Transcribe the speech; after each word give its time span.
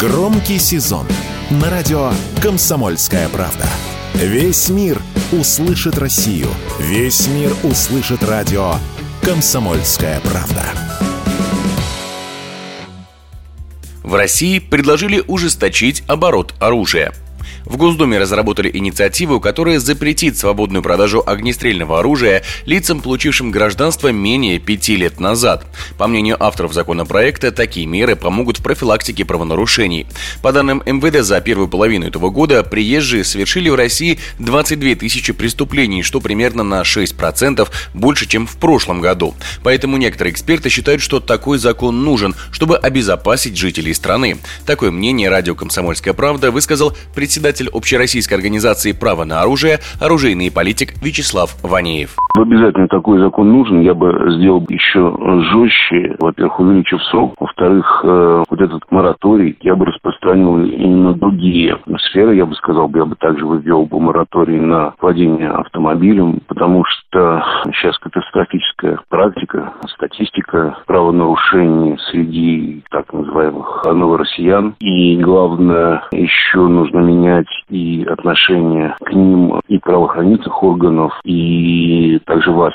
Громкий 0.00 0.58
сезон 0.58 1.06
на 1.50 1.68
радио 1.68 2.10
«Комсомольская 2.42 3.28
правда». 3.28 3.66
Весь 4.14 4.70
мир 4.70 4.98
услышит 5.30 5.98
Россию. 5.98 6.46
Весь 6.78 7.28
мир 7.28 7.52
услышит 7.64 8.22
радио 8.22 8.76
«Комсомольская 9.20 10.18
правда». 10.20 10.64
В 14.02 14.14
России 14.14 14.58
предложили 14.58 15.22
ужесточить 15.28 16.02
оборот 16.08 16.54
оружия– 16.60 17.12
в 17.70 17.76
Госдуме 17.76 18.18
разработали 18.18 18.68
инициативу, 18.72 19.38
которая 19.38 19.78
запретит 19.78 20.36
свободную 20.36 20.82
продажу 20.82 21.22
огнестрельного 21.24 22.00
оружия 22.00 22.42
лицам, 22.66 23.00
получившим 23.00 23.52
гражданство 23.52 24.08
менее 24.08 24.58
пяти 24.58 24.96
лет 24.96 25.20
назад. 25.20 25.64
По 25.96 26.08
мнению 26.08 26.36
авторов 26.42 26.74
законопроекта, 26.74 27.52
такие 27.52 27.86
меры 27.86 28.16
помогут 28.16 28.58
в 28.58 28.62
профилактике 28.62 29.24
правонарушений. 29.24 30.08
По 30.42 30.50
данным 30.52 30.82
МВД, 30.84 31.24
за 31.24 31.40
первую 31.40 31.68
половину 31.68 32.08
этого 32.08 32.30
года 32.30 32.64
приезжие 32.64 33.22
совершили 33.22 33.68
в 33.68 33.76
России 33.76 34.18
22 34.40 34.96
тысячи 34.96 35.32
преступлений, 35.32 36.02
что 36.02 36.20
примерно 36.20 36.64
на 36.64 36.82
6% 36.82 37.68
больше, 37.94 38.26
чем 38.26 38.48
в 38.48 38.56
прошлом 38.56 39.00
году. 39.00 39.36
Поэтому 39.62 39.96
некоторые 39.96 40.32
эксперты 40.32 40.70
считают, 40.70 41.02
что 41.02 41.20
такой 41.20 41.58
закон 41.58 42.02
нужен, 42.02 42.34
чтобы 42.50 42.76
обезопасить 42.76 43.56
жителей 43.56 43.94
страны. 43.94 44.38
Такое 44.66 44.90
мнение 44.90 45.28
радио 45.28 45.54
«Комсомольская 45.54 46.14
правда» 46.14 46.50
высказал 46.50 46.96
председатель 47.14 47.59
председатель 47.60 47.68
Общероссийской 47.72 48.36
организации 48.36 48.92
«Право 48.92 49.24
на 49.24 49.42
оружие», 49.42 49.78
оружейный 50.00 50.50
политик 50.50 50.94
Вячеслав 51.02 51.50
Ванеев. 51.62 52.16
Обязательно 52.36 52.88
такой 52.88 53.18
закон 53.18 53.52
нужен. 53.52 53.80
Я 53.80 53.94
бы 53.94 54.12
сделал 54.36 54.64
еще 54.68 55.14
жестче. 55.52 56.16
Во-первых, 56.20 56.60
увеличив 56.60 57.02
срок. 57.04 57.34
Во-вторых, 57.38 58.00
э, 58.04 58.44
вот 58.48 58.60
этот 58.60 58.82
мораторий 58.90 59.56
я 59.60 59.74
бы 59.74 59.86
распространил 59.86 60.58
и 60.64 60.86
на 60.86 61.14
другие 61.14 61.78
сферы. 62.08 62.36
Я 62.36 62.46
бы 62.46 62.54
сказал, 62.54 62.90
я 62.94 63.04
бы 63.04 63.16
также 63.16 63.44
ввел 63.44 63.84
бы 63.84 64.00
мораторий 64.00 64.60
на 64.60 64.94
владение 65.00 65.50
автомобилем, 65.50 66.40
потому 66.46 66.84
что 66.84 67.44
сейчас 67.74 67.98
катастрофическая 67.98 69.00
практика, 69.08 69.72
статистика 69.94 70.78
правонарушений 70.86 71.98
среди 72.10 72.82
так 72.90 73.12
называемых 73.12 73.84
новороссиян. 73.84 74.74
И 74.80 75.16
главное, 75.16 76.04
еще 76.12 76.58
нужно 76.58 76.98
менять 76.98 77.39
менять 77.40 77.64
и 77.68 78.04
отношение 78.04 78.94
к 79.04 79.12
ним 79.12 79.60
и 79.68 79.78
правоохранительных 79.78 80.62
органов, 80.62 81.12
и 81.24 82.18
также 82.26 82.50
вас. 82.50 82.74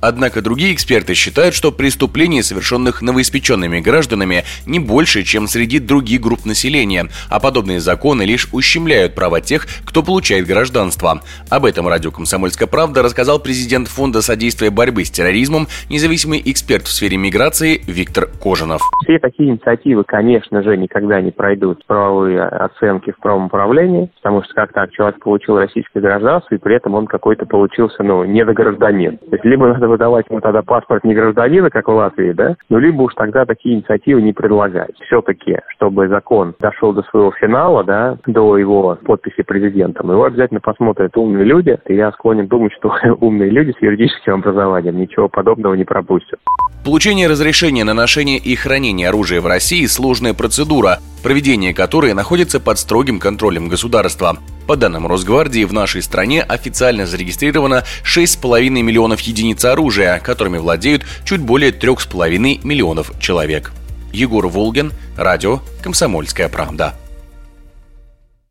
Однако 0.00 0.42
другие 0.42 0.72
эксперты 0.74 1.14
считают, 1.14 1.54
что 1.54 1.72
преступления, 1.72 2.42
совершенных 2.42 3.02
новоиспеченными 3.02 3.80
гражданами, 3.80 4.44
не 4.66 4.78
больше, 4.78 5.24
чем 5.24 5.46
среди 5.48 5.78
других 5.78 6.20
групп 6.20 6.44
населения, 6.44 7.08
а 7.30 7.40
подобные 7.40 7.80
законы 7.80 8.22
лишь 8.22 8.48
ущемляют 8.52 9.14
права 9.14 9.40
тех, 9.40 9.66
кто 9.84 10.02
получает 10.02 10.46
гражданство. 10.46 11.20
Об 11.50 11.64
этом 11.64 11.88
радио 11.88 12.10
«Комсомольская 12.10 12.68
правда» 12.68 13.02
рассказал 13.02 13.40
президент 13.40 13.88
Фонда 13.88 14.22
содействия 14.22 14.70
борьбы 14.70 15.04
с 15.04 15.10
терроризмом, 15.10 15.66
независимый 15.90 16.42
эксперт 16.44 16.84
в 16.84 16.92
сфере 16.92 17.16
миграции 17.16 17.80
Виктор 17.86 18.26
Кожанов. 18.26 18.82
Все 19.04 19.18
такие 19.18 19.50
инициативы, 19.50 20.04
конечно 20.04 20.62
же, 20.62 20.76
никогда 20.76 21.20
не 21.20 21.30
пройдут 21.30 21.84
правовые 21.86 22.42
оценки 22.42 23.10
в 23.10 23.18
правом 23.18 23.46
управлении, 23.46 24.10
потому 24.22 24.42
что 24.44 24.54
как 24.54 24.72
так, 24.72 24.92
человек 24.92 25.20
получил 25.22 25.58
российское 25.58 26.00
гражданство, 26.00 26.54
и 26.54 26.58
при 26.58 26.76
этом 26.76 26.94
он 26.94 27.06
какой-то 27.06 27.46
получился, 27.46 28.02
ну, 28.02 28.24
недогражданин. 28.24 29.18
То 29.18 29.32
есть 29.32 29.44
либо 29.44 29.66
выдавать 29.88 30.26
ему 30.28 30.40
тогда 30.40 30.62
паспорт 30.62 31.04
не 31.04 31.14
гражданина, 31.14 31.70
как 31.70 31.88
в 31.88 31.92
Латвии, 31.92 32.32
да, 32.32 32.56
ну, 32.68 32.78
либо 32.78 33.02
уж 33.02 33.14
тогда 33.14 33.44
такие 33.44 33.76
инициативы 33.76 34.22
не 34.22 34.32
предлагать. 34.32 34.94
Все-таки, 35.06 35.58
чтобы 35.68 36.08
закон 36.08 36.54
дошел 36.60 36.92
до 36.92 37.02
своего 37.02 37.32
финала, 37.32 37.84
да, 37.84 38.18
до 38.26 38.56
его 38.56 38.98
подписи 39.04 39.42
президентом, 39.42 40.10
его 40.10 40.24
обязательно 40.24 40.60
посмотрят 40.60 41.16
умные 41.16 41.44
люди, 41.44 41.78
и 41.86 41.94
я 41.94 42.12
склонен 42.12 42.46
думать, 42.46 42.72
что 42.78 42.94
умные 43.20 43.50
люди 43.50 43.74
с 43.78 43.82
юридическим 43.82 44.34
образованием 44.34 44.98
ничего 44.98 45.28
подобного 45.28 45.74
не 45.74 45.84
пропустят. 45.84 46.38
Получение 46.84 47.28
разрешения 47.28 47.84
на 47.84 47.94
ношение 47.94 48.38
и 48.38 48.54
хранение 48.54 49.08
оружия 49.08 49.40
в 49.40 49.46
России– 49.46 49.84
сложная 49.86 50.34
процедура, 50.34 50.98
проведение 51.22 51.74
которой 51.74 52.14
находится 52.14 52.60
под 52.60 52.78
строгим 52.78 53.18
контролем 53.18 53.68
государства. 53.68 54.36
По 54.68 54.76
данным 54.76 55.06
Росгвардии, 55.06 55.64
в 55.64 55.72
нашей 55.72 56.02
стране 56.02 56.42
официально 56.42 57.06
зарегистрировано 57.06 57.84
6,5 58.04 58.68
миллионов 58.68 59.20
единиц 59.20 59.64
оружия, 59.64 60.18
которыми 60.18 60.58
владеют 60.58 61.06
чуть 61.24 61.40
более 61.40 61.70
3,5 61.70 62.66
миллионов 62.66 63.12
человек. 63.18 63.72
Егор 64.12 64.46
Волгин, 64.46 64.92
радио 65.16 65.60
«Комсомольская 65.82 66.50
правда». 66.50 66.94